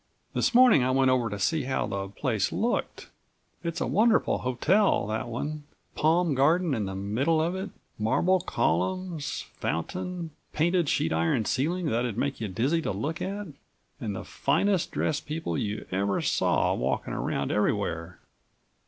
This 0.33 0.55
morning 0.55 0.81
I 0.83 0.89
went 0.89 1.11
over 1.11 1.29
to 1.29 1.37
see 1.37 1.65
how 1.65 1.85
the 1.85 2.07
place 2.07 2.51
looked. 2.51 3.11
It's 3.63 3.79
a 3.79 3.85
wonderful 3.85 4.39
hotel, 4.39 5.05
that 5.05 5.27
one; 5.27 5.65
palm 5.93 6.33
garden 6.33 6.73
in 6.73 6.85
the 6.85 6.95
middle 6.95 7.39
of 7.39 7.53
it, 7.53 7.69
marble 7.99 8.39
columns, 8.39 9.45
fountain, 9.59 10.31
painted 10.53 10.89
sheet 10.89 11.13
iron 11.13 11.45
ceiling 11.45 11.85
that'd 11.85 12.17
make 12.17 12.41
you 12.41 12.47
dizzy 12.47 12.81
to 12.81 12.91
look 12.91 13.21
at, 13.21 13.49
and 13.99 14.15
the 14.15 14.25
finest 14.25 14.89
dressed 14.89 15.27
people 15.27 15.55
you 15.55 15.85
ever 15.91 16.19
saw 16.19 16.73
walking 16.73 17.13
around 17.13 17.51
everywhere. 17.51 18.17